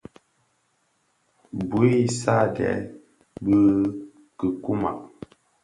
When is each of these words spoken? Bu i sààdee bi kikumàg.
Bu 1.69 1.79
i 2.01 2.01
sààdee 2.19 2.77
bi 3.43 3.57
kikumàg. 4.37 4.97